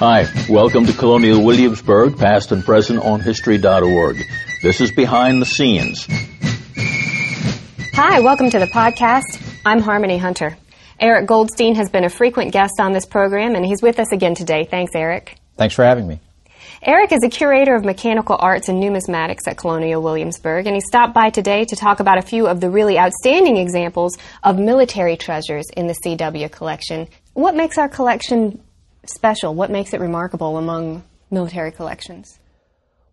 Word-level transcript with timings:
Hi, 0.00 0.26
welcome 0.48 0.86
to 0.86 0.94
Colonial 0.94 1.44
Williamsburg, 1.44 2.16
past 2.16 2.52
and 2.52 2.64
present 2.64 3.00
on 3.00 3.20
History.org. 3.20 4.24
This 4.62 4.80
is 4.80 4.90
Behind 4.90 5.42
the 5.42 5.44
Scenes. 5.44 6.06
Hi, 7.92 8.20
welcome 8.20 8.48
to 8.48 8.58
the 8.58 8.64
podcast. 8.64 9.60
I'm 9.66 9.82
Harmony 9.82 10.16
Hunter. 10.16 10.56
Erik 10.98 11.26
Goldstein 11.26 11.74
has 11.74 11.90
been 11.90 12.04
a 12.04 12.08
frequent 12.08 12.50
guest 12.50 12.80
on 12.80 12.94
this 12.94 13.04
program, 13.04 13.54
and 13.54 13.66
he's 13.66 13.82
with 13.82 13.98
us 13.98 14.10
again 14.10 14.34
today. 14.34 14.64
Thanks, 14.64 14.94
Erik. 14.94 15.36
Thanks 15.58 15.74
for 15.74 15.84
having 15.84 16.08
me. 16.08 16.18
Erik 16.80 17.12
is 17.12 17.22
a 17.22 17.28
curator 17.28 17.74
of 17.74 17.84
mechanical 17.84 18.38
arts 18.40 18.70
and 18.70 18.82
numismatics 18.82 19.46
at 19.46 19.58
Colonial 19.58 20.00
Williamsburg, 20.00 20.66
and 20.66 20.74
he 20.74 20.80
stopped 20.80 21.12
by 21.12 21.28
today 21.28 21.66
to 21.66 21.76
talk 21.76 22.00
about 22.00 22.16
a 22.16 22.22
few 22.22 22.46
of 22.46 22.62
the 22.62 22.70
really 22.70 22.98
outstanding 22.98 23.58
examples 23.58 24.16
of 24.42 24.58
military 24.58 25.18
treasures 25.18 25.66
in 25.76 25.88
the 25.88 25.92
CW 25.92 26.50
collection. 26.50 27.06
What 27.34 27.54
makes 27.54 27.76
our 27.76 27.90
collection 27.90 28.62
special? 29.10 29.54
What 29.54 29.70
makes 29.70 29.92
it 29.92 30.00
remarkable 30.00 30.56
among 30.56 31.04
military 31.30 31.72
collections? 31.72 32.38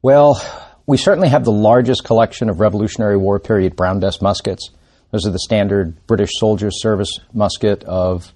Well, 0.01 0.41
we 0.85 0.97
certainly 0.97 1.29
have 1.29 1.43
the 1.43 1.51
largest 1.51 2.03
collection 2.03 2.49
of 2.49 2.59
Revolutionary 2.59 3.17
War 3.17 3.39
period 3.39 3.75
Brown 3.75 3.99
Bess 3.99 4.21
muskets. 4.21 4.69
Those 5.11 5.25
are 5.25 5.31
the 5.31 5.39
standard 5.39 6.05
British 6.07 6.31
soldiers' 6.33 6.81
service 6.81 7.11
musket 7.33 7.83
of 7.83 8.33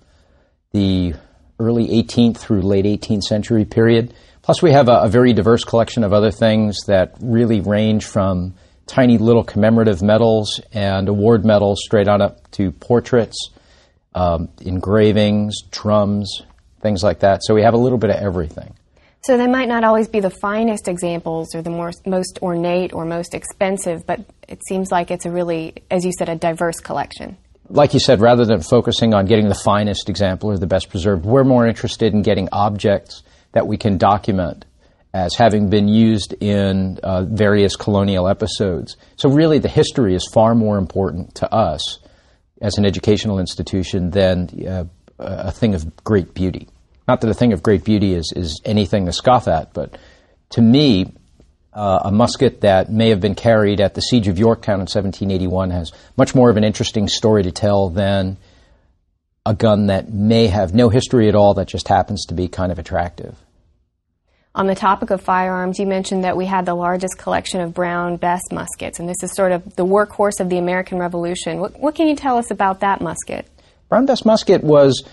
the 0.71 1.13
early 1.59 1.87
18th 1.87 2.37
through 2.37 2.61
late 2.61 2.85
18th 2.85 3.23
century 3.23 3.65
period. 3.65 4.13
Plus, 4.41 4.61
we 4.61 4.71
have 4.71 4.89
a, 4.89 5.01
a 5.03 5.07
very 5.07 5.33
diverse 5.33 5.63
collection 5.63 6.03
of 6.03 6.13
other 6.13 6.31
things 6.31 6.77
that 6.87 7.15
really 7.21 7.61
range 7.61 8.05
from 8.05 8.55
tiny 8.87 9.17
little 9.17 9.43
commemorative 9.43 10.01
medals 10.01 10.59
and 10.73 11.07
award 11.07 11.45
medals 11.45 11.79
straight 11.83 12.07
on 12.07 12.21
up 12.21 12.49
to 12.51 12.71
portraits, 12.71 13.49
um, 14.15 14.49
engravings, 14.61 15.55
drums, 15.69 16.41
things 16.81 17.03
like 17.03 17.19
that. 17.19 17.43
So 17.43 17.53
we 17.53 17.63
have 17.63 17.73
a 17.73 17.77
little 17.77 17.97
bit 17.97 18.09
of 18.09 18.17
everything. 18.17 18.73
So 19.23 19.37
they 19.37 19.47
might 19.47 19.67
not 19.67 19.83
always 19.83 20.07
be 20.07 20.19
the 20.19 20.31
finest 20.31 20.87
examples 20.87 21.53
or 21.53 21.61
the 21.61 21.69
more, 21.69 21.91
most 22.07 22.39
ornate 22.41 22.91
or 22.91 23.05
most 23.05 23.35
expensive, 23.35 24.05
but 24.05 24.19
it 24.47 24.65
seems 24.67 24.91
like 24.91 25.11
it's 25.11 25.25
a 25.25 25.31
really, 25.31 25.75
as 25.91 26.03
you 26.03 26.11
said, 26.17 26.27
a 26.27 26.35
diverse 26.35 26.79
collection. 26.79 27.37
Like 27.69 27.93
you 27.93 27.99
said, 27.99 28.19
rather 28.19 28.45
than 28.45 28.61
focusing 28.61 29.13
on 29.13 29.27
getting 29.27 29.47
the 29.47 29.55
finest 29.55 30.09
example 30.09 30.49
or 30.49 30.57
the 30.57 30.67
best 30.67 30.89
preserved, 30.89 31.23
we're 31.23 31.43
more 31.43 31.67
interested 31.67 32.13
in 32.13 32.23
getting 32.23 32.49
objects 32.51 33.21
that 33.51 33.67
we 33.67 33.77
can 33.77 33.97
document 33.97 34.65
as 35.13 35.35
having 35.35 35.69
been 35.69 35.87
used 35.87 36.33
in 36.41 36.97
uh, 37.03 37.23
various 37.23 37.75
colonial 37.75 38.27
episodes. 38.27 38.97
So 39.17 39.29
really, 39.29 39.59
the 39.59 39.69
history 39.69 40.15
is 40.15 40.27
far 40.33 40.55
more 40.55 40.77
important 40.77 41.35
to 41.35 41.53
us 41.53 41.99
as 42.61 42.77
an 42.77 42.85
educational 42.85 43.39
institution 43.39 44.11
than 44.11 44.67
uh, 44.67 44.85
a 45.21 45.51
thing 45.51 45.75
of 45.75 46.03
great 46.03 46.33
beauty. 46.33 46.67
Not 47.07 47.21
that 47.21 47.29
a 47.29 47.33
thing 47.33 47.53
of 47.53 47.63
great 47.63 47.83
beauty 47.83 48.13
is, 48.13 48.31
is 48.35 48.61
anything 48.65 49.05
to 49.05 49.13
scoff 49.13 49.47
at, 49.47 49.73
but 49.73 49.97
to 50.51 50.61
me, 50.61 51.13
uh, 51.73 52.01
a 52.05 52.11
musket 52.11 52.61
that 52.61 52.91
may 52.91 53.09
have 53.09 53.21
been 53.21 53.35
carried 53.35 53.79
at 53.79 53.93
the 53.93 54.01
Siege 54.01 54.27
of 54.27 54.37
Yorktown 54.37 54.75
in 54.75 54.81
1781 54.81 55.71
has 55.71 55.91
much 56.17 56.35
more 56.35 56.49
of 56.49 56.57
an 56.57 56.63
interesting 56.63 57.07
story 57.07 57.43
to 57.43 57.51
tell 57.51 57.89
than 57.89 58.37
a 59.45 59.55
gun 59.55 59.87
that 59.87 60.11
may 60.11 60.47
have 60.47 60.73
no 60.73 60.89
history 60.89 61.27
at 61.27 61.35
all 61.35 61.53
that 61.55 61.67
just 61.67 61.87
happens 61.87 62.25
to 62.25 62.33
be 62.33 62.47
kind 62.47 62.71
of 62.71 62.79
attractive. 62.79 63.37
On 64.53 64.67
the 64.67 64.75
topic 64.75 65.11
of 65.11 65.21
firearms, 65.21 65.79
you 65.79 65.87
mentioned 65.87 66.25
that 66.25 66.35
we 66.35 66.45
had 66.45 66.65
the 66.65 66.73
largest 66.73 67.17
collection 67.17 67.61
of 67.61 67.73
Brown 67.73 68.17
Bess 68.17 68.41
muskets, 68.51 68.99
and 68.99 69.07
this 69.07 69.23
is 69.23 69.33
sort 69.33 69.53
of 69.53 69.77
the 69.77 69.85
workhorse 69.85 70.41
of 70.41 70.49
the 70.49 70.57
American 70.57 70.99
Revolution. 70.99 71.61
What, 71.61 71.79
what 71.79 71.95
can 71.95 72.07
you 72.07 72.17
tell 72.17 72.37
us 72.37 72.51
about 72.51 72.81
that 72.81 72.99
musket? 72.99 73.47
Bess 74.05 74.25
musket 74.25 74.63
was 74.63 75.03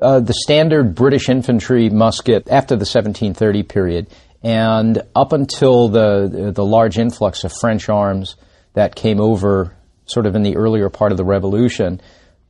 uh, 0.00 0.20
the 0.20 0.34
standard 0.34 0.94
British 0.94 1.28
infantry 1.28 1.88
musket 1.88 2.48
after 2.48 2.74
the 2.74 2.80
1730 2.80 3.62
period, 3.62 4.06
and 4.42 5.02
up 5.14 5.32
until 5.32 5.88
the 5.88 6.52
the 6.54 6.64
large 6.64 6.98
influx 6.98 7.44
of 7.44 7.52
French 7.60 7.88
arms 7.88 8.36
that 8.74 8.94
came 8.94 9.20
over, 9.20 9.74
sort 10.04 10.26
of 10.26 10.34
in 10.34 10.42
the 10.42 10.56
earlier 10.56 10.90
part 10.90 11.12
of 11.12 11.18
the 11.18 11.24
Revolution, 11.24 12.00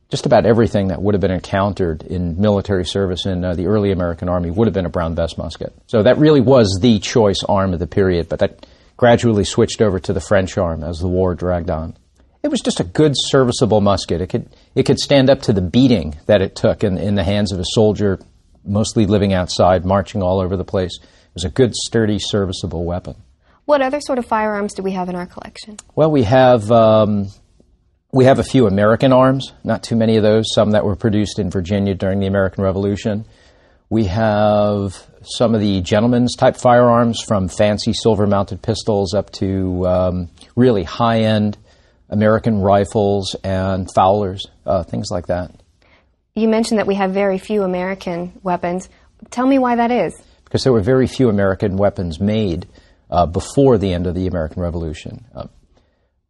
just 0.09 0.25
about 0.25 0.45
everything 0.45 0.87
that 0.87 1.01
would 1.01 1.13
have 1.13 1.21
been 1.21 1.31
encountered 1.31 2.03
in 2.03 2.39
military 2.39 2.85
service 2.85 3.25
in 3.25 3.45
uh, 3.45 3.53
the 3.53 3.67
early 3.67 3.91
American 3.91 4.29
Army 4.29 4.51
would 4.51 4.67
have 4.67 4.73
been 4.73 4.85
a 4.85 4.89
Brown 4.89 5.15
Bess 5.15 5.37
musket. 5.37 5.73
So 5.87 6.03
that 6.03 6.17
really 6.17 6.41
was 6.41 6.79
the 6.81 6.99
choice 6.99 7.43
arm 7.47 7.73
of 7.73 7.79
the 7.79 7.87
period, 7.87 8.27
but 8.29 8.39
that 8.39 8.65
gradually 8.97 9.43
switched 9.43 9.81
over 9.81 9.99
to 9.99 10.13
the 10.13 10.19
French 10.19 10.57
arm 10.57 10.83
as 10.83 10.99
the 10.99 11.07
war 11.07 11.35
dragged 11.35 11.69
on. 11.69 11.95
It 12.47 12.49
was 12.49 12.61
just 12.61 12.79
a 12.79 12.85
good, 12.85 13.11
serviceable 13.13 13.81
musket. 13.81 14.21
It 14.21 14.27
could 14.27 14.47
it 14.73 14.83
could 14.83 14.99
stand 14.99 15.29
up 15.29 15.41
to 15.41 15.51
the 15.51 15.59
beating 15.59 16.15
that 16.27 16.41
it 16.41 16.55
took 16.55 16.81
in, 16.81 16.97
in 16.97 17.15
the 17.15 17.23
hands 17.25 17.51
of 17.51 17.59
a 17.59 17.65
soldier, 17.73 18.19
mostly 18.63 19.05
living 19.05 19.33
outside, 19.33 19.83
marching 19.83 20.23
all 20.23 20.39
over 20.39 20.55
the 20.55 20.63
place. 20.63 20.97
It 21.01 21.33
was 21.33 21.43
a 21.43 21.49
good, 21.49 21.75
sturdy, 21.75 22.19
serviceable 22.19 22.85
weapon. 22.85 23.15
What 23.65 23.81
other 23.81 23.99
sort 23.99 24.17
of 24.17 24.25
firearms 24.25 24.73
do 24.73 24.81
we 24.81 24.93
have 24.93 25.09
in 25.09 25.15
our 25.15 25.25
collection? 25.25 25.75
Well, 25.93 26.09
we 26.09 26.23
have 26.23 26.71
um, 26.71 27.27
we 28.13 28.23
have 28.23 28.39
a 28.39 28.45
few 28.45 28.65
American 28.65 29.11
arms, 29.11 29.51
not 29.65 29.83
too 29.83 29.97
many 29.97 30.15
of 30.15 30.23
those. 30.23 30.45
Some 30.53 30.71
that 30.71 30.85
were 30.85 30.95
produced 30.95 31.39
in 31.39 31.51
Virginia 31.51 31.95
during 31.95 32.21
the 32.21 32.27
American 32.27 32.63
Revolution. 32.63 33.25
We 33.89 34.05
have 34.05 35.05
some 35.21 35.53
of 35.53 35.59
the 35.59 35.81
gentleman's 35.81 36.33
type 36.37 36.55
firearms, 36.55 37.21
from 37.27 37.49
fancy 37.49 37.91
silver-mounted 37.91 38.61
pistols 38.61 39.13
up 39.13 39.31
to 39.31 39.85
um, 39.85 40.29
really 40.55 40.83
high-end 40.83 41.57
American 42.09 42.61
rifles 42.61 43.35
and 43.43 43.91
Fowlers, 43.93 44.45
uh, 44.65 44.83
things 44.83 45.07
like 45.11 45.27
that. 45.27 45.51
You 46.35 46.47
mentioned 46.47 46.79
that 46.79 46.87
we 46.87 46.95
have 46.95 47.11
very 47.11 47.37
few 47.37 47.63
American 47.63 48.39
weapons. 48.43 48.89
Tell 49.29 49.47
me 49.47 49.59
why 49.59 49.75
that 49.75 49.91
is. 49.91 50.13
Because 50.43 50.63
there 50.63 50.71
were 50.71 50.81
very 50.81 51.07
few 51.07 51.29
American 51.29 51.77
weapons 51.77 52.19
made 52.19 52.67
uh, 53.09 53.25
before 53.25 53.77
the 53.77 53.93
end 53.93 54.07
of 54.07 54.15
the 54.15 54.27
American 54.27 54.61
Revolution. 54.61 55.25
Uh, 55.35 55.47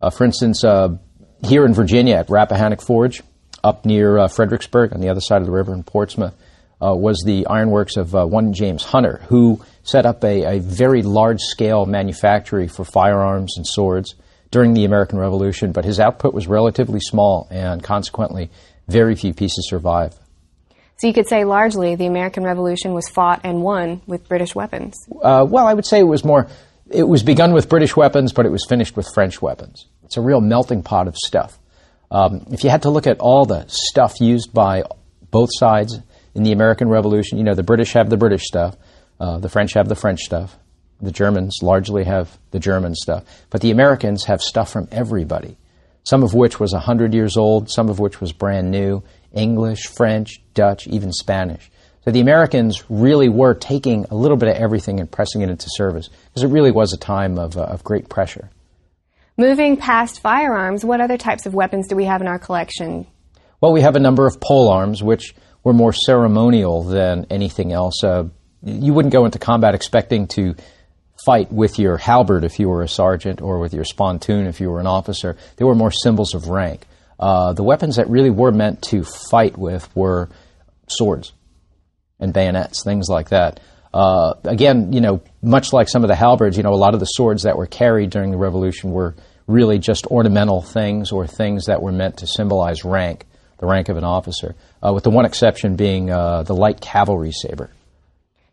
uh 0.01 0.09
for 0.09 0.23
instance, 0.23 0.63
uh, 0.63 0.97
here 1.43 1.65
in 1.65 1.73
Virginia 1.73 2.15
at 2.15 2.29
Rappahannock 2.29 2.81
Forge, 2.81 3.21
up 3.63 3.85
near 3.85 4.17
uh, 4.17 4.27
Fredericksburg 4.27 4.93
on 4.93 5.01
the 5.01 5.09
other 5.09 5.21
side 5.21 5.41
of 5.41 5.45
the 5.45 5.51
river 5.51 5.73
in 5.73 5.83
Portsmouth, 5.83 6.35
was 6.79 7.21
the 7.25 7.45
ironworks 7.47 7.97
of 7.97 8.13
one 8.13 8.53
James 8.53 8.83
Hunter, 8.83 9.19
who 9.27 9.59
set 9.83 10.05
up 10.05 10.23
a, 10.23 10.57
a 10.57 10.59
very 10.59 11.01
large 11.01 11.41
scale 11.41 11.85
manufactory 11.85 12.67
for 12.67 12.85
firearms 12.85 13.57
and 13.57 13.65
swords 13.65 14.15
during 14.51 14.73
the 14.73 14.85
American 14.85 15.19
Revolution, 15.19 15.71
but 15.71 15.85
his 15.85 15.99
output 15.99 16.33
was 16.33 16.47
relatively 16.47 16.99
small, 16.99 17.47
and 17.51 17.83
consequently, 17.83 18.49
very 18.87 19.15
few 19.15 19.33
pieces 19.33 19.67
survive. 19.69 20.13
So 20.97 21.07
you 21.07 21.13
could 21.13 21.27
say 21.27 21.43
largely 21.43 21.95
the 21.95 22.07
American 22.07 22.43
Revolution 22.43 22.93
was 22.93 23.07
fought 23.07 23.41
and 23.43 23.61
won 23.61 24.01
with 24.07 24.27
British 24.27 24.55
weapons. 24.55 24.95
Uh, 25.21 25.45
well, 25.47 25.67
I 25.67 25.73
would 25.73 25.85
say 25.85 25.99
it 25.99 26.07
was 26.07 26.23
more. 26.23 26.47
It 26.89 27.07
was 27.07 27.21
begun 27.21 27.53
with 27.53 27.69
British 27.69 27.95
weapons, 27.95 28.33
but 28.33 28.45
it 28.45 28.51
was 28.51 28.65
finished 28.67 28.95
with 28.95 29.07
French 29.13 29.41
weapons. 29.41 29.85
It's 30.05 30.17
a 30.17 30.21
real 30.21 30.41
melting 30.41 30.83
pot 30.83 31.07
of 31.07 31.15
stuff. 31.15 31.59
Um, 32.09 32.45
if 32.51 32.63
you 32.63 32.69
had 32.69 32.83
to 32.83 32.89
look 32.89 33.05
at 33.05 33.19
all 33.19 33.45
the 33.45 33.65
stuff 33.67 34.21
used 34.21 34.53
by 34.53 34.83
both 35.29 35.49
sides 35.51 35.99
in 36.33 36.43
the 36.43 36.53
American 36.53 36.87
Revolution, 36.87 37.37
you 37.37 37.43
know, 37.43 37.53
the 37.53 37.63
British 37.63 37.93
have 37.93 38.09
the 38.09 38.17
British 38.17 38.43
stuff, 38.43 38.75
uh, 39.19 39.37
the 39.37 39.49
French 39.49 39.73
have 39.73 39.89
the 39.89 39.95
French 39.95 40.21
stuff, 40.21 40.57
the 41.01 41.11
Germans 41.11 41.59
largely 41.61 42.03
have 42.03 42.37
the 42.51 42.59
German 42.59 42.95
stuff, 42.95 43.23
but 43.49 43.61
the 43.61 43.71
Americans 43.71 44.25
have 44.25 44.41
stuff 44.41 44.71
from 44.71 44.87
everybody, 44.91 45.57
some 46.03 46.23
of 46.23 46.33
which 46.33 46.59
was 46.59 46.73
100 46.73 47.13
years 47.13 47.37
old, 47.37 47.69
some 47.69 47.89
of 47.89 47.99
which 47.99 48.19
was 48.19 48.33
brand 48.33 48.71
new 48.71 49.03
English, 49.33 49.87
French, 49.87 50.41
Dutch, 50.53 50.87
even 50.87 51.11
Spanish. 51.11 51.69
So 52.05 52.11
the 52.11 52.21
Americans 52.21 52.83
really 52.89 53.27
were 53.27 53.53
taking 53.53 54.05
a 54.09 54.15
little 54.15 54.37
bit 54.37 54.49
of 54.49 54.55
everything 54.55 54.99
and 54.99 55.11
pressing 55.11 55.41
it 55.41 55.49
into 55.49 55.67
service 55.69 56.07
because 56.07 56.43
it 56.43 56.47
really 56.47 56.71
was 56.71 56.93
a 56.93 56.97
time 56.97 57.37
of, 57.37 57.57
uh, 57.57 57.63
of 57.63 57.83
great 57.83 58.07
pressure. 58.07 58.49
Moving 59.37 59.77
past 59.77 60.21
firearms, 60.21 60.83
what 60.85 61.01
other 61.01 61.17
types 61.17 61.45
of 61.45 61.53
weapons 61.53 61.87
do 61.87 61.95
we 61.95 62.05
have 62.05 62.21
in 62.21 62.27
our 62.27 62.39
collection? 62.39 63.05
Well, 63.59 63.73
we 63.73 63.81
have 63.81 63.95
a 63.95 63.99
number 63.99 64.25
of 64.25 64.39
pole 64.39 64.69
arms, 64.69 65.03
which 65.03 65.35
were 65.63 65.73
more 65.73 65.91
ceremonial 65.91 66.83
than 66.83 67.27
anything 67.29 67.73
else. 67.73 68.03
Uh, 68.03 68.29
you 68.63 68.93
wouldn't 68.93 69.11
go 69.11 69.25
into 69.25 69.37
combat 69.37 69.75
expecting 69.75 70.27
to 70.27 70.55
fight 71.25 71.51
with 71.51 71.79
your 71.79 71.97
halberd 71.97 72.43
if 72.43 72.59
you 72.59 72.69
were 72.69 72.83
a 72.83 72.87
sergeant 72.87 73.41
or 73.41 73.59
with 73.59 73.73
your 73.73 73.83
spontoon 73.83 74.47
if 74.47 74.59
you 74.59 74.69
were 74.69 74.79
an 74.79 74.87
officer. 74.87 75.37
They 75.57 75.65
were 75.65 75.75
more 75.75 75.91
symbols 75.91 76.33
of 76.33 76.47
rank. 76.47 76.85
Uh, 77.19 77.53
the 77.53 77.63
weapons 77.63 77.95
that 77.95 78.09
really 78.09 78.29
were 78.29 78.51
meant 78.51 78.81
to 78.83 79.03
fight 79.03 79.57
with 79.57 79.93
were 79.95 80.29
swords 80.87 81.33
and 82.19 82.33
bayonets, 82.33 82.83
things 82.83 83.07
like 83.09 83.29
that. 83.29 83.59
Uh, 83.93 84.33
again, 84.43 84.93
you 84.93 85.01
know, 85.01 85.21
much 85.41 85.73
like 85.73 85.89
some 85.89 86.03
of 86.03 86.07
the 86.07 86.15
halberds, 86.15 86.57
you 86.57 86.63
know, 86.63 86.73
a 86.73 86.75
lot 86.75 86.93
of 86.93 86.99
the 86.99 87.05
swords 87.05 87.43
that 87.43 87.57
were 87.57 87.65
carried 87.65 88.09
during 88.09 88.31
the 88.31 88.37
Revolution 88.37 88.91
were 88.91 89.15
really 89.47 89.79
just 89.79 90.05
ornamental 90.07 90.61
things 90.61 91.11
or 91.11 91.25
things 91.25 91.65
that 91.65 91.81
were 91.81 91.91
meant 91.91 92.17
to 92.17 92.27
symbolize 92.27 92.83
rank, 92.83 93.25
the 93.57 93.65
rank 93.65 93.89
of 93.89 93.97
an 93.97 94.03
officer, 94.03 94.55
uh, 94.85 94.91
with 94.93 95.03
the 95.03 95.09
one 95.09 95.25
exception 95.25 95.75
being 95.75 96.11
uh, 96.11 96.43
the 96.43 96.53
light 96.53 96.81
cavalry 96.81 97.31
saber. 97.31 97.71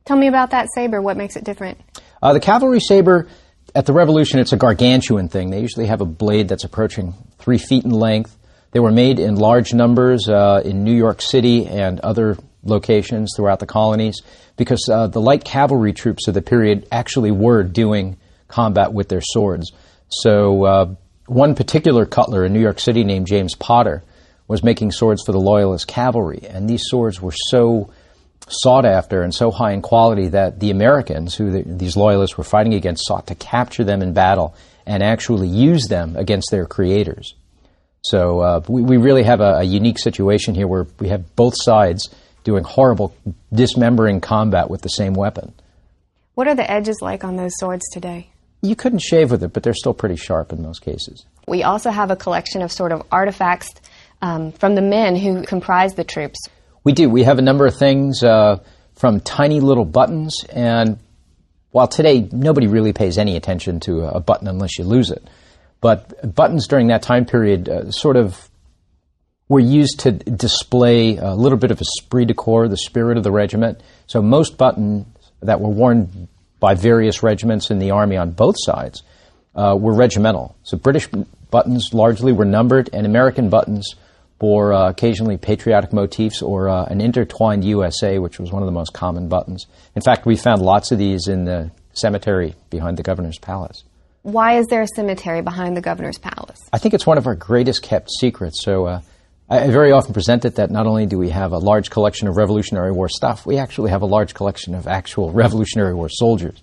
Tell 0.05 0.17
me 0.17 0.29
about 0.29 0.51
that 0.51 0.69
saber. 0.75 1.03
What 1.03 1.17
makes 1.17 1.37
it 1.37 1.45
different? 1.45 1.79
Uh, 2.25 2.33
the 2.33 2.41
cavalry 2.41 2.81
saber 2.81 3.29
at 3.75 3.85
the 3.85 3.93
Revolution, 3.93 4.39
it's 4.39 4.55
a 4.55 4.57
gargantuan 4.57 5.29
thing. 5.29 5.51
They 5.51 5.61
usually 5.61 5.85
have 5.89 6.01
a 6.01 6.07
blade 6.07 6.49
that's 6.49 6.65
approaching 6.65 7.13
three 7.39 7.59
feet 7.59 7.85
in 7.85 7.91
length. 7.91 8.35
They 8.71 8.81
were 8.81 8.91
made 8.91 9.19
in 9.19 9.35
large 9.35 9.75
numbers 9.75 10.27
uh, 10.27 10.63
in 10.65 10.85
New 10.85 10.95
York 10.95 11.21
City 11.21 11.67
and 11.67 12.01
other 12.01 12.39
locations 12.63 13.35
throughout 13.37 13.61
the 13.61 13.67
colonies 13.67 14.23
because 14.57 14.89
uh, 14.91 15.09
the 15.09 15.21
light 15.21 15.45
cavalry 15.45 15.93
troops 15.93 16.27
of 16.27 16.33
the 16.33 16.41
period 16.41 16.89
actually 16.91 17.31
were 17.31 17.63
doing 17.63 18.17
combat 18.49 18.95
with 18.95 19.11
their 19.11 19.21
swords. 19.21 19.73
So 20.09 20.65
uh, 20.65 20.95
one 21.27 21.55
particular 21.55 22.07
cutler 22.07 22.47
in 22.47 22.55
New 22.55 22.61
York 22.63 22.81
City 22.81 23.05
named 23.05 23.27
James 23.27 23.55
Potter 23.55 24.03
was 24.49 24.63
making 24.63 24.93
swords 24.93 25.23
for 25.27 25.33
the 25.33 25.41
Loyalist 25.41 25.89
cavalry, 25.89 26.41
and 26.49 26.71
these 26.71 26.85
swords 26.87 27.21
were 27.21 27.35
so 27.51 27.93
sought 28.49 28.85
after 28.85 29.23
and 29.23 29.35
so 29.35 29.51
high 29.51 29.73
in 29.73 29.83
quality 29.83 30.29
that 30.29 30.61
the 30.61 30.71
Americans, 30.71 31.35
who 31.35 31.51
the, 31.51 31.63
these 31.67 31.97
Loyalists 31.97 32.37
were 32.37 32.45
fighting 32.45 32.75
against, 32.75 33.07
sought 33.07 33.27
to 33.29 33.35
capture 33.35 33.85
them 33.85 34.03
in 34.03 34.13
battle 34.13 34.55
and 34.87 35.03
actually 35.03 35.49
use 35.49 35.87
them 35.89 36.17
against 36.17 36.51
their 36.51 36.67
creators. 36.67 37.35
So 38.03 38.41
uh, 38.41 38.61
we, 38.69 38.83
we, 38.83 38.97
really 38.99 39.23
have 39.23 39.41
a, 39.41 39.61
a, 39.61 39.63
unique 39.63 39.99
situation 39.99 40.55
here 40.55 40.67
where 40.67 40.87
we 41.01 41.09
have 41.09 41.35
both 41.37 41.55
sides 41.57 42.15
doing 42.45 42.63
horrible, 42.63 43.15
dismembering 43.51 44.21
combat 44.21 44.69
with 44.69 44.83
the 44.83 44.91
same 44.91 45.15
weapon. 45.15 45.55
What 46.35 46.47
are 46.47 46.55
the 46.55 46.71
edges 46.71 46.99
like 47.01 47.25
on 47.25 47.37
those 47.37 47.53
swords 47.57 47.89
today? 47.91 48.29
You 48.61 48.77
couldn't 48.77 48.99
shave 48.99 49.31
with 49.31 49.43
it, 49.43 49.55
but 49.55 49.63
they're 49.63 49.73
still 49.73 49.95
pretty 49.95 50.17
sharp 50.17 50.53
in 50.53 50.63
most 50.63 50.83
cases. 50.83 51.25
We 51.49 51.63
also 51.63 51.91
have 51.91 52.11
a 52.11 52.17
collection 52.17 52.61
of 52.61 52.71
sort 52.71 52.93
of 52.93 53.03
artifacts 53.11 53.71
um, 54.21 54.53
from 54.53 54.75
the 54.75 54.83
men 54.83 55.17
who 55.17 55.43
comprise 55.43 55.95
the 55.95 56.05
troops. 56.05 56.39
We 56.85 56.93
do. 56.93 57.09
We 57.09 57.23
have 57.23 57.39
a 57.39 57.43
number 57.43 57.67
of 57.67 57.75
things 57.75 58.23
uh, 58.23 58.63
from 58.95 59.21
tiny 59.21 59.61
little 59.61 59.87
buttons, 59.87 60.45
and 60.53 60.99
while 61.71 61.89
today 61.89 62.29
nobody 62.31 62.67
really 62.67 62.93
pays 62.93 63.17
any 63.17 63.37
attention 63.37 63.81
to 63.81 64.03
a 64.03 64.21
button 64.21 64.47
unless 64.49 64.79
you 64.79 64.85
lose 64.85 65.11
it, 65.11 65.27
but 65.81 66.35
buttons 66.35 66.69
during 66.69 66.89
that 66.89 67.01
time 67.03 67.25
period 67.25 67.71
uh, 67.71 67.91
sort 67.91 68.17
of 68.17 68.51
were 69.49 69.61
used 69.61 70.01
to 70.01 70.13
display 70.13 71.17
a 71.17 71.35
little 71.35 71.59
bit 71.59 71.71
of 71.71 71.81
esprit 71.81 72.27
de 72.27 72.35
corps, 72.35 72.69
the 72.69 72.77
spirit 72.77 73.17
of 73.17 73.25
the 73.25 73.33
regiment. 73.33 73.81
So 74.07 74.21
most 74.21 74.59
buttons 74.59 75.07
that 75.41 75.61
were 75.61 75.71
worn 75.71 76.29
by 76.61 76.75
various 76.75 77.23
regiments 77.23 77.71
in 77.71 77.79
the 77.79 77.93
army 77.93 78.17
on 78.17 78.31
both 78.31 78.57
sides 78.59 79.03
uh, 79.55 79.77
were 79.79 79.95
regimental. 79.95 80.57
So 80.65 80.77
British 80.77 81.09
buttons 81.51 81.95
largely 81.95 82.33
were 82.33 82.45
numbered, 82.45 82.91
and 82.93 83.07
American 83.07 83.49
buttons 83.49 83.95
bore 84.39 84.73
uh, 84.73 84.91
occasionally 84.91 85.37
patriotic 85.37 85.93
motifs 85.93 86.43
or 86.43 86.69
uh, 86.69 86.85
an 86.85 87.01
intertwined 87.01 87.65
USA, 87.65 88.19
which 88.19 88.39
was 88.39 88.53
one 88.53 88.63
of 88.63 88.67
the 88.67 88.73
most 88.73 88.93
common 88.93 89.29
buttons. 89.29 89.67
In 89.95 90.03
fact, 90.03 90.27
we 90.27 90.37
found 90.37 90.61
lots 90.61 90.93
of 90.93 90.99
these 90.99 91.29
in 91.29 91.45
the 91.45 91.71
cemetery 91.93 92.55
behind 92.71 92.97
the 92.97 93.03
governor's 93.03 93.39
palace. 93.39 93.85
Why 94.23 94.59
is 94.59 94.67
there 94.69 94.83
a 94.83 94.87
cemetery 94.87 95.43
behind 95.43 95.77
the 95.77 95.81
governor's 95.81 96.19
palace? 96.19 96.61
I 96.73 96.79
think 96.79 96.95
it's 96.95 97.07
one 97.07 97.19
of 97.19 97.27
our 97.27 97.35
greatest 97.35 97.83
kept 97.83 98.11
secrets. 98.11 98.63
So 98.63 98.87
uh, 98.87 99.01
I 99.51 99.69
very 99.69 99.93
often 99.93 100.15
present 100.15 100.47
it 100.47 100.55
that 100.57 100.71
not 100.71 100.87
only 100.87 101.05
do 101.07 101.19
we 101.19 101.29
have 101.29 101.53
a 101.53 101.59
large 101.59 101.91
collection 101.91 102.29
of 102.29 102.37
Revolutionary 102.37 102.91
War 102.91 103.09
stuff, 103.09 103.45
we 103.45 103.59
actually 103.59 103.91
have 103.91 104.01
a 104.01 104.07
large 104.07 104.33
collection 104.33 104.75
of 104.75 104.87
actual 104.87 105.31
Revolutionary 105.45 105.95
War 105.95 106.09
soldiers. 106.09 106.63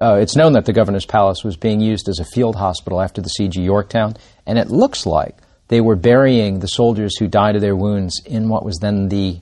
Uh, 0.00 0.18
it's 0.20 0.36
known 0.36 0.52
that 0.52 0.66
the 0.66 0.72
governor's 0.72 1.06
palace 1.06 1.42
was 1.44 1.56
being 1.56 1.80
used 1.80 2.08
as 2.08 2.18
a 2.18 2.24
field 2.24 2.56
hospital 2.56 3.00
after 3.00 3.20
the 3.20 3.28
siege 3.28 3.56
of 3.56 3.64
Yorktown, 3.64 4.14
and 4.46 4.58
it 4.58 4.68
looks 4.68 5.06
like 5.06 5.36
they 5.68 5.80
were 5.80 5.96
burying 5.96 6.58
the 6.58 6.66
soldiers 6.66 7.16
who 7.18 7.28
died 7.28 7.56
of 7.56 7.62
their 7.62 7.76
wounds 7.76 8.20
in 8.24 8.48
what 8.48 8.64
was 8.64 8.78
then 8.80 9.08
the 9.08 9.40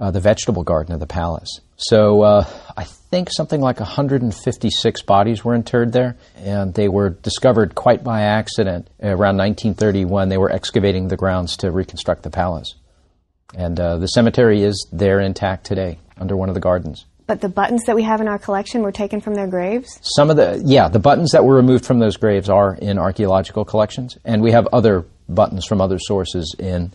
uh, 0.00 0.10
the 0.12 0.20
vegetable 0.20 0.62
garden 0.62 0.94
of 0.94 1.00
the 1.00 1.06
palace. 1.06 1.60
So 1.76 2.22
uh, 2.22 2.46
I 2.76 2.84
think 2.84 3.30
something 3.30 3.60
like 3.60 3.80
156 3.80 5.02
bodies 5.02 5.44
were 5.44 5.54
interred 5.54 5.92
there, 5.92 6.16
and 6.36 6.72
they 6.74 6.88
were 6.88 7.10
discovered 7.10 7.74
quite 7.74 8.04
by 8.04 8.22
accident 8.22 8.88
around 9.02 9.36
1930 9.38 10.04
when 10.04 10.28
they 10.28 10.38
were 10.38 10.50
excavating 10.50 11.08
the 11.08 11.16
grounds 11.16 11.56
to 11.58 11.70
reconstruct 11.70 12.22
the 12.22 12.30
palace. 12.30 12.74
And 13.56 13.78
uh, 13.80 13.98
the 13.98 14.08
cemetery 14.08 14.62
is 14.62 14.86
there 14.92 15.20
intact 15.20 15.66
today 15.66 15.98
under 16.16 16.36
one 16.36 16.48
of 16.48 16.54
the 16.54 16.60
gardens. 16.60 17.06
But 17.28 17.40
the 17.40 17.48
buttons 17.48 17.84
that 17.84 17.94
we 17.94 18.02
have 18.02 18.20
in 18.20 18.26
our 18.26 18.38
collection 18.38 18.82
were 18.82 18.90
taken 18.90 19.20
from 19.20 19.34
their 19.34 19.46
graves? 19.46 20.00
Some 20.02 20.30
of 20.30 20.36
the, 20.36 20.60
yeah, 20.64 20.88
the 20.88 20.98
buttons 20.98 21.30
that 21.32 21.44
were 21.44 21.54
removed 21.54 21.86
from 21.86 22.00
those 22.00 22.16
graves 22.16 22.48
are 22.48 22.74
in 22.74 22.98
archaeological 22.98 23.64
collections, 23.64 24.18
and 24.24 24.42
we 24.42 24.50
have 24.50 24.66
other 24.72 25.04
buttons 25.28 25.64
from 25.64 25.80
other 25.80 25.98
sources 26.00 26.56
in 26.58 26.92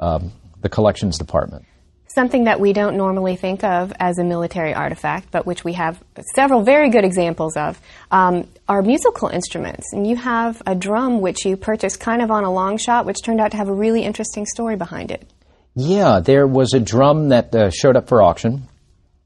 um, 0.00 0.32
the 0.62 0.68
collections 0.68 1.18
department 1.18 1.66
something 2.14 2.44
that 2.44 2.60
we 2.60 2.72
don't 2.72 2.96
normally 2.96 3.34
think 3.34 3.64
of 3.64 3.92
as 3.98 4.18
a 4.18 4.24
military 4.24 4.72
artifact, 4.72 5.30
but 5.30 5.46
which 5.46 5.64
we 5.64 5.72
have 5.72 6.02
several 6.34 6.62
very 6.62 6.88
good 6.88 7.04
examples 7.04 7.56
of, 7.56 7.80
um, 8.10 8.46
are 8.68 8.82
musical 8.82 9.28
instruments. 9.28 9.92
And 9.92 10.06
you 10.06 10.16
have 10.16 10.62
a 10.64 10.74
drum 10.74 11.20
which 11.20 11.44
you 11.44 11.56
purchased 11.56 12.00
kind 12.00 12.22
of 12.22 12.30
on 12.30 12.44
a 12.44 12.52
long 12.52 12.78
shot, 12.78 13.04
which 13.04 13.22
turned 13.22 13.40
out 13.40 13.50
to 13.50 13.56
have 13.56 13.68
a 13.68 13.74
really 13.74 14.02
interesting 14.02 14.46
story 14.46 14.76
behind 14.76 15.10
it. 15.10 15.28
Yeah, 15.74 16.20
there 16.20 16.46
was 16.46 16.72
a 16.72 16.78
drum 16.78 17.30
that 17.30 17.52
uh, 17.52 17.70
showed 17.70 17.96
up 17.96 18.08
for 18.08 18.22
auction, 18.22 18.68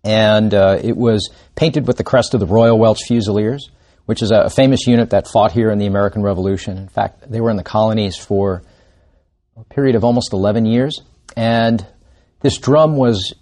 and 0.05 0.55
uh, 0.55 0.79
it 0.83 0.97
was 0.97 1.31
painted 1.55 1.87
with 1.87 1.97
the 1.97 2.05
crest 2.05 2.35
of 2.35 2.41
the 2.41 2.47
Royal 2.47 2.79
Welch 2.79 3.01
Fusiliers, 3.07 3.71
which 4.07 4.23
is 4.23 4.31
a, 4.31 4.43
a 4.43 4.51
famous 4.51 4.87
unit 4.87 5.11
that 5.11 5.29
fought 5.29 5.53
here 5.53 5.71
in 5.71 5.79
the 5.79 5.87
American 5.87 6.23
Revolution. 6.23 6.79
In 6.79 6.89
fact, 6.89 7.31
they 7.31 7.41
were 7.41 7.51
in 7.51 7.57
the 7.57 7.65
colonies 7.65 8.17
for 8.17 8.63
a 9.57 9.65
period 9.65 9.97
of 9.97 10.05
almost 10.05 10.33
11 10.33 10.67
years. 10.67 11.01
And 11.37 11.85
this 12.41 12.59
drum 12.59 12.97
was 12.97 13.35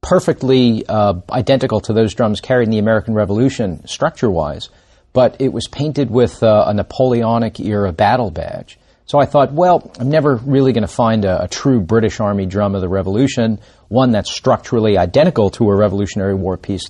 perfectly 0.00 0.86
uh, 0.86 1.14
identical 1.30 1.80
to 1.80 1.92
those 1.92 2.14
drums 2.14 2.40
carried 2.40 2.64
in 2.64 2.70
the 2.70 2.78
American 2.78 3.14
Revolution 3.14 3.86
structure 3.86 4.30
wise, 4.30 4.68
but 5.12 5.36
it 5.40 5.52
was 5.52 5.66
painted 5.68 6.10
with 6.10 6.42
uh, 6.42 6.64
a 6.66 6.74
Napoleonic 6.74 7.60
era 7.60 7.92
battle 7.92 8.30
badge. 8.30 8.78
So 9.10 9.18
I 9.18 9.26
thought, 9.26 9.52
well, 9.52 9.90
I'm 9.98 10.08
never 10.08 10.36
really 10.36 10.72
going 10.72 10.86
to 10.86 10.86
find 10.86 11.24
a, 11.24 11.42
a, 11.42 11.48
true 11.48 11.80
British 11.80 12.20
Army 12.20 12.46
drum 12.46 12.76
of 12.76 12.80
the 12.80 12.88
Revolution, 12.88 13.58
one 13.88 14.12
that's 14.12 14.30
structurally 14.30 14.96
identical 14.96 15.50
to 15.50 15.68
a 15.68 15.74
Revolutionary 15.74 16.36
War 16.36 16.56
piece. 16.56 16.84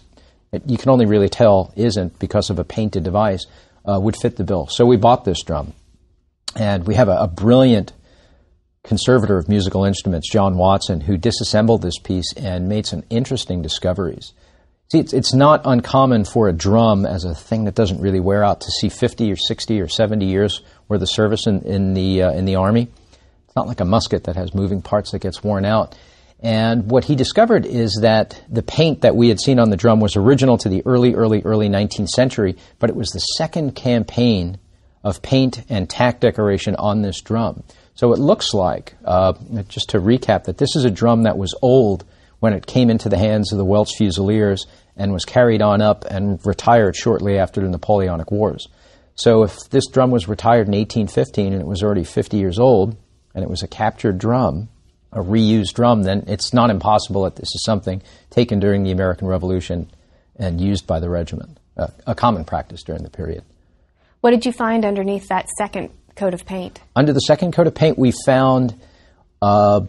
You 0.66 0.76
can 0.76 0.90
only 0.90 1.06
really 1.06 1.30
tell 1.30 1.72
isn't 1.76 2.18
because 2.18 2.50
of 2.50 2.58
a 2.58 2.64
painted 2.64 3.04
device, 3.04 3.46
uh, 3.86 3.98
would 3.98 4.16
fit 4.20 4.36
the 4.36 4.44
bill. 4.44 4.66
So 4.66 4.84
we 4.84 4.98
bought 4.98 5.24
this 5.24 5.42
drum. 5.42 5.72
And 6.54 6.86
we 6.86 6.94
have 6.94 7.08
a, 7.08 7.20
a 7.20 7.26
brilliant 7.26 7.94
conservator 8.84 9.38
of 9.38 9.48
musical 9.48 9.86
instruments, 9.86 10.30
John 10.30 10.58
Watson, 10.58 11.00
who 11.00 11.16
disassembled 11.16 11.80
this 11.80 11.98
piece 11.98 12.34
and 12.36 12.68
made 12.68 12.84
some 12.84 13.02
interesting 13.08 13.62
discoveries. 13.62 14.34
See, 14.90 14.98
it's, 14.98 15.12
it's 15.12 15.32
not 15.32 15.62
uncommon 15.66 16.24
for 16.24 16.48
a 16.48 16.52
drum 16.52 17.06
as 17.06 17.24
a 17.24 17.32
thing 17.32 17.64
that 17.66 17.76
doesn't 17.76 18.00
really 18.00 18.18
wear 18.18 18.42
out 18.42 18.62
to 18.62 18.72
see 18.72 18.88
50 18.88 19.30
or 19.30 19.36
60 19.36 19.80
or 19.80 19.86
70 19.86 20.26
years 20.26 20.62
worth 20.88 21.00
of 21.00 21.08
service 21.08 21.46
in, 21.46 21.62
in, 21.62 21.94
the, 21.94 22.24
uh, 22.24 22.32
in 22.32 22.44
the 22.44 22.56
Army. 22.56 22.88
It's 23.46 23.54
not 23.54 23.68
like 23.68 23.78
a 23.78 23.84
musket 23.84 24.24
that 24.24 24.34
has 24.34 24.52
moving 24.52 24.82
parts 24.82 25.12
that 25.12 25.20
gets 25.20 25.44
worn 25.44 25.64
out. 25.64 25.96
And 26.40 26.90
what 26.90 27.04
he 27.04 27.14
discovered 27.14 27.66
is 27.66 28.00
that 28.02 28.42
the 28.48 28.64
paint 28.64 29.02
that 29.02 29.14
we 29.14 29.28
had 29.28 29.38
seen 29.38 29.60
on 29.60 29.70
the 29.70 29.76
drum 29.76 30.00
was 30.00 30.16
original 30.16 30.58
to 30.58 30.68
the 30.68 30.82
early, 30.84 31.14
early, 31.14 31.42
early 31.42 31.68
19th 31.68 32.08
century, 32.08 32.56
but 32.80 32.90
it 32.90 32.96
was 32.96 33.10
the 33.10 33.20
second 33.20 33.76
campaign 33.76 34.58
of 35.04 35.22
paint 35.22 35.62
and 35.68 35.88
tack 35.88 36.18
decoration 36.18 36.74
on 36.74 37.02
this 37.02 37.20
drum. 37.20 37.62
So 37.94 38.12
it 38.12 38.18
looks 38.18 38.54
like, 38.54 38.94
uh, 39.04 39.34
just 39.68 39.90
to 39.90 40.00
recap, 40.00 40.44
that 40.44 40.58
this 40.58 40.74
is 40.74 40.84
a 40.84 40.90
drum 40.90 41.22
that 41.24 41.38
was 41.38 41.54
old 41.62 42.04
when 42.40 42.52
it 42.52 42.66
came 42.66 42.90
into 42.90 43.08
the 43.08 43.18
hands 43.18 43.52
of 43.52 43.58
the 43.58 43.64
Welch 43.64 43.96
Fusiliers 43.96 44.66
and 44.96 45.12
was 45.12 45.24
carried 45.24 45.62
on 45.62 45.80
up 45.80 46.04
and 46.04 46.44
retired 46.44 46.96
shortly 46.96 47.38
after 47.38 47.60
the 47.60 47.68
Napoleonic 47.68 48.30
Wars. 48.30 48.68
So 49.14 49.44
if 49.44 49.68
this 49.70 49.86
drum 49.86 50.10
was 50.10 50.28
retired 50.28 50.66
in 50.66 50.74
1815 50.74 51.52
and 51.52 51.62
it 51.62 51.66
was 51.66 51.82
already 51.82 52.04
50 52.04 52.38
years 52.38 52.58
old, 52.58 52.96
and 53.34 53.44
it 53.44 53.50
was 53.50 53.62
a 53.62 53.68
captured 53.68 54.18
drum, 54.18 54.68
a 55.12 55.20
reused 55.20 55.74
drum, 55.74 56.02
then 56.02 56.24
it's 56.26 56.52
not 56.52 56.70
impossible 56.70 57.24
that 57.24 57.36
this 57.36 57.48
is 57.54 57.62
something 57.64 58.02
taken 58.30 58.60
during 58.60 58.82
the 58.82 58.90
American 58.90 59.28
Revolution 59.28 59.90
and 60.36 60.60
used 60.60 60.86
by 60.86 61.00
the 61.00 61.10
regiment, 61.10 61.58
uh, 61.76 61.88
a 62.06 62.14
common 62.14 62.44
practice 62.44 62.82
during 62.82 63.02
the 63.02 63.10
period. 63.10 63.44
What 64.20 64.30
did 64.30 64.46
you 64.46 64.52
find 64.52 64.84
underneath 64.84 65.28
that 65.28 65.48
second 65.58 65.90
coat 66.16 66.34
of 66.34 66.46
paint? 66.46 66.80
Under 66.96 67.12
the 67.12 67.20
second 67.20 67.52
coat 67.52 67.66
of 67.66 67.74
paint, 67.74 67.98
we 67.98 68.12
found 68.24 68.78
uh, 69.42 69.82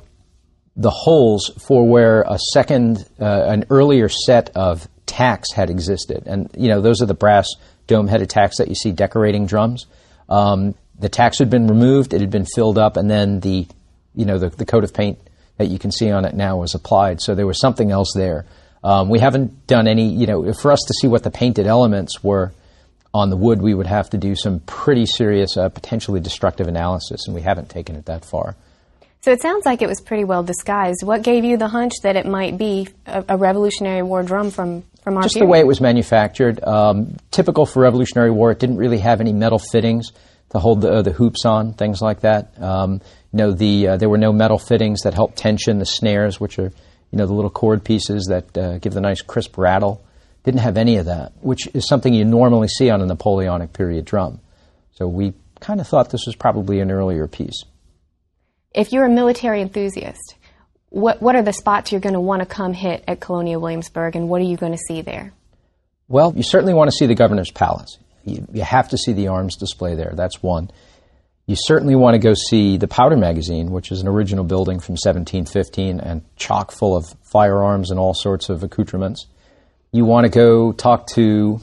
the 0.76 0.90
holes 0.90 1.52
for 1.68 1.88
where 1.88 2.22
a 2.22 2.40
second, 2.54 3.06
uh, 3.20 3.44
an 3.48 3.66
earlier 3.70 4.10
set 4.10 4.52
of 4.56 4.88
tacks 5.06 5.52
had 5.52 5.70
existed. 5.70 6.24
And, 6.26 6.50
you 6.58 6.70
know, 6.70 6.82
those 6.82 7.02
are 7.02 7.06
the 7.06 7.14
brass 7.14 7.48
dome 7.88 8.08
headed 8.08 8.30
tacks 8.30 8.58
that 8.58 8.70
you 8.70 8.76
see 8.76 8.92
decorating 8.92 9.46
drums. 9.46 9.86
Um, 10.30 10.76
the 10.98 11.10
tacks 11.10 11.40
had 11.40 11.50
been 11.50 11.68
removed, 11.68 12.14
it 12.14 12.22
had 12.22 12.30
been 12.30 12.46
filled 12.46 12.78
up, 12.78 12.96
and 12.96 13.10
then 13.10 13.42
the, 13.42 13.68
you 14.16 14.26
know, 14.26 14.38
the, 14.38 14.50
the 14.50 14.66
coat 14.66 14.84
of 14.84 14.94
paint 14.94 15.20
that 15.58 15.68
you 15.68 15.78
can 15.78 15.92
see 15.92 16.10
on 16.10 16.26
it 16.26 16.34
now 16.34 16.58
was 16.58 16.74
applied. 16.74 17.22
So 17.22 17.36
there 17.36 17.48
was 17.48 17.60
something 17.60 17.92
else 17.92 18.14
there. 18.16 18.46
Um, 18.84 19.10
we 19.10 19.20
haven't 19.20 19.68
done 19.68 19.88
any, 19.88 20.10
you 20.10 20.26
know, 20.26 20.54
for 20.54 20.72
us 20.72 20.80
to 20.88 20.94
see 20.94 21.08
what 21.08 21.24
the 21.24 21.32
painted 21.32 21.68
elements 21.68 22.24
were 22.24 22.54
on 23.14 23.30
the 23.30 23.38
wood, 23.38 23.62
we 23.62 23.74
would 23.74 23.88
have 23.88 24.10
to 24.12 24.18
do 24.18 24.36
some 24.36 24.62
pretty 24.62 25.06
serious, 25.06 25.58
uh, 25.58 25.68
potentially 25.70 26.20
destructive 26.20 26.68
analysis, 26.68 27.28
and 27.28 27.36
we 27.36 27.42
haven't 27.42 27.70
taken 27.70 27.96
it 27.96 28.06
that 28.06 28.24
far. 28.24 28.56
So 29.22 29.32
it 29.32 29.42
sounds 29.42 29.66
like 29.66 29.84
it 29.84 29.88
was 29.88 30.02
pretty 30.02 30.24
well 30.24 30.42
disguised. 30.42 31.04
What 31.04 31.22
gave 31.22 31.44
you 31.46 31.56
the 31.56 31.68
hunch 31.68 31.94
that 32.02 32.16
it 32.16 32.26
might 32.26 32.58
be 32.58 32.88
a, 33.06 33.24
a 33.30 33.38
Revolutionary 33.38 34.02
War 34.02 34.24
drum 34.24 34.50
from, 34.50 34.84
from 35.04 35.16
our 35.18 35.24
Just 35.24 35.36
period? 35.36 35.48
the 35.48 35.52
way 35.52 35.60
it 35.60 35.68
was 35.68 35.80
manufactured. 35.80 36.64
Um, 36.64 37.18
typical 37.30 37.68
for 37.68 37.84
Revolutionary 37.84 38.32
War, 38.32 38.52
it 38.52 38.58
didn't 38.58 38.78
really 38.78 38.98
have 38.98 39.22
any 39.22 39.32
metal 39.32 39.60
fittings 39.60 40.12
to 40.50 40.60
hold 40.60 40.82
the, 40.82 40.92
uh, 40.92 41.02
the 41.04 41.12
hoops 41.12 41.46
on, 41.46 41.74
things 41.74 42.02
like 42.02 42.22
that. 42.22 42.60
Um, 42.60 42.94
you 43.32 43.38
know, 43.38 43.52
the, 43.52 43.90
uh, 43.90 43.98
there 43.98 44.10
were 44.10 44.18
no 44.18 44.34
metal 44.34 44.58
fittings 44.58 45.02
that 45.02 45.14
helped 45.14 45.38
tension 45.38 45.78
the 45.78 45.86
snares, 45.86 46.40
which 46.40 46.58
are 46.58 46.72
you 47.12 47.18
know, 47.18 47.28
the 47.28 47.34
little 47.34 47.52
cord 47.52 47.84
pieces 47.84 48.26
that 48.30 48.58
uh, 48.58 48.78
give 48.80 48.94
the 48.94 49.02
nice 49.02 49.22
crisp 49.22 49.58
rattle. 49.58 50.04
Didn't 50.44 50.62
have 50.62 50.78
any 50.78 50.98
of 50.98 51.06
that, 51.06 51.34
which 51.42 51.68
is 51.76 51.88
something 51.88 52.14
you 52.14 52.26
normally 52.26 52.70
see 52.70 52.90
on 52.90 53.02
a 53.02 53.06
Napoleonic 53.06 53.74
period 53.74 54.06
drum. 54.06 54.40
So 54.94 55.08
we 55.08 55.34
kind 55.60 55.80
of 55.80 55.88
thought 55.88 56.10
this 56.10 56.26
was 56.26 56.36
probably 56.36 56.80
an 56.80 56.90
earlier 56.90 57.28
piece. 57.28 57.66
If 58.74 58.94
you're 58.94 59.06
a 59.06 59.10
military 59.10 59.62
enthusiast, 59.62 60.36
what, 60.90 61.22
what 61.22 61.36
are 61.36 61.42
the 61.42 61.54
spots 61.54 61.92
you're 61.92 62.02
going 62.02 62.14
to 62.14 62.22
want 62.22 62.42
to 62.42 62.46
come 62.46 62.74
hit 62.74 63.04
at 63.08 63.20
Colonial 63.20 63.62
Williamsburg, 63.62 64.16
and 64.16 64.30
what 64.30 64.42
are 64.42 64.46
you 64.46 64.58
going 64.58 64.72
to 64.72 64.78
see 64.78 65.02
there? 65.02 65.34
Well, 66.08 66.34
you 66.36 66.44
certainly 66.44 66.74
want 66.74 66.90
to 66.90 66.96
see 66.96 67.06
the 67.06 67.16
governor's 67.16 67.52
palace. 67.52 67.98
You, 68.26 68.46
you 68.52 68.64
have 68.64 68.90
to 68.90 68.98
see 68.98 69.14
the 69.14 69.28
arms 69.30 69.56
display 69.56 69.96
there. 69.96 70.14
That's 70.16 70.44
one. 70.44 70.70
You 71.48 71.56
certainly 71.58 71.96
want 71.96 72.16
to 72.16 72.20
go 72.20 72.34
see 72.34 72.78
the 72.78 72.88
Powder 72.88 73.18
Magazine, 73.18 73.72
which 73.72 73.92
is 73.92 74.02
an 74.02 74.08
original 74.08 74.44
building 74.44 74.80
from 74.80 74.94
1715 74.94 76.00
and 76.00 76.24
chock 76.38 76.72
full 76.72 76.96
of 76.96 77.14
firearms 77.24 77.92
and 77.92 78.00
all 78.00 78.14
sorts 78.14 78.50
of 78.50 78.64
accoutrements. 78.64 79.28
You 79.92 80.06
want 80.06 80.26
to 80.26 80.30
go 80.30 80.72
talk 80.72 81.08
to 81.16 81.60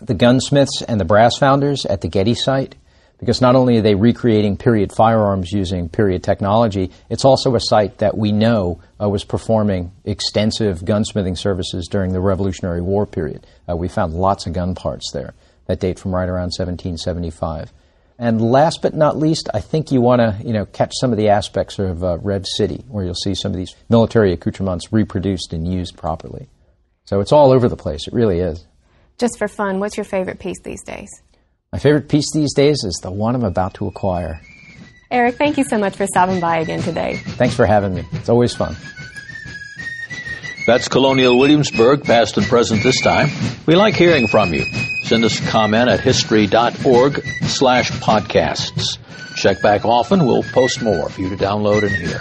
the 0.00 0.14
gunsmiths 0.14 0.82
and 0.82 0.98
the 0.98 1.04
brass 1.04 1.36
founders 1.36 1.84
at 1.84 2.00
the 2.00 2.08
Getty 2.08 2.34
site 2.34 2.74
because 3.20 3.40
not 3.40 3.54
only 3.54 3.78
are 3.78 3.82
they 3.82 3.94
recreating 3.94 4.56
period 4.56 4.92
firearms 4.92 5.52
using 5.52 5.88
period 5.88 6.24
technology, 6.24 6.90
it's 7.10 7.24
also 7.24 7.54
a 7.54 7.60
site 7.60 7.98
that 7.98 8.16
we 8.16 8.32
know 8.32 8.80
uh, 9.00 9.08
was 9.08 9.24
performing 9.24 9.92
extensive 10.04 10.80
gunsmithing 10.80 11.38
services 11.38 11.86
during 11.86 12.12
the 12.12 12.20
Revolutionary 12.20 12.80
War 12.80 13.06
period. 13.06 13.46
Uh, 13.68 13.76
we 13.76 13.88
found 13.88 14.14
lots 14.14 14.46
of 14.46 14.54
gun 14.54 14.74
parts 14.74 15.12
there 15.12 15.34
that 15.66 15.78
date 15.78 15.98
from 15.98 16.12
right 16.12 16.28
around 16.28 16.50
1775. 16.56 17.72
And 18.18 18.40
last 18.40 18.82
but 18.82 18.94
not 18.94 19.16
least, 19.16 19.48
I 19.54 19.60
think 19.60 19.92
you 19.92 20.00
want 20.00 20.20
to 20.20 20.36
you 20.44 20.52
know 20.52 20.66
catch 20.66 20.92
some 21.00 21.12
of 21.12 21.18
the 21.18 21.28
aspects 21.28 21.78
of 21.78 22.02
uh, 22.02 22.42
City, 22.42 22.84
where 22.88 23.04
you'll 23.04 23.14
see 23.14 23.34
some 23.34 23.52
of 23.52 23.56
these 23.56 23.74
military 23.88 24.32
accoutrements 24.32 24.92
reproduced 24.92 25.52
and 25.52 25.70
used 25.70 25.96
properly. 25.96 26.48
So 27.04 27.20
it's 27.20 27.32
all 27.32 27.52
over 27.52 27.68
the 27.68 27.76
place. 27.76 28.06
It 28.06 28.12
really 28.12 28.40
is. 28.40 28.66
Just 29.16 29.38
for 29.38 29.48
fun, 29.48 29.80
what's 29.80 29.96
your 29.96 30.04
favorite 30.04 30.38
piece 30.38 30.60
these 30.62 30.82
days? 30.82 31.10
My 31.72 31.78
favorite 31.78 32.08
piece 32.08 32.26
these 32.34 32.52
days 32.52 32.82
is 32.82 32.98
the 33.00 33.12
one 33.12 33.36
I'm 33.36 33.44
about 33.44 33.74
to 33.74 33.86
acquire. 33.86 34.40
Erik, 35.08 35.36
thank 35.36 35.56
you 35.56 35.62
so 35.62 35.78
much 35.78 35.94
for 35.94 36.04
stopping 36.04 36.40
by 36.40 36.58
again 36.58 36.82
today. 36.82 37.18
Thanks 37.24 37.54
for 37.54 37.64
having 37.64 37.94
me. 37.94 38.04
It's 38.12 38.28
always 38.28 38.52
fun. 38.56 38.74
That's 40.66 40.88
Colonial 40.88 41.38
Williamsburg, 41.38 42.02
past 42.02 42.36
and 42.36 42.46
present 42.46 42.82
this 42.82 43.00
time. 43.00 43.28
We 43.66 43.76
like 43.76 43.94
hearing 43.94 44.26
from 44.26 44.52
you. 44.52 44.64
Send 45.04 45.24
us 45.24 45.38
a 45.40 45.48
comment 45.48 45.88
at 45.88 46.00
history.org 46.00 47.24
slash 47.44 47.92
podcasts. 47.92 48.98
Check 49.36 49.62
back 49.62 49.84
often. 49.84 50.26
We'll 50.26 50.42
post 50.42 50.82
more 50.82 51.08
for 51.08 51.20
you 51.20 51.28
to 51.28 51.36
download 51.36 51.82
and 51.84 51.92
hear. 51.92 52.20